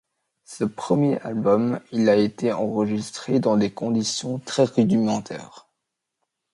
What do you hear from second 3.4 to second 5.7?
des conditions très rudimentaires.